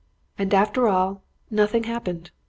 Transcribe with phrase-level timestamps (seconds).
[0.35, 1.21] "And after all,
[1.51, 2.31] nothing happened.